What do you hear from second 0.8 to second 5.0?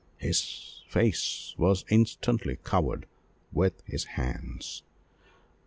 face was instantly covered with his hands.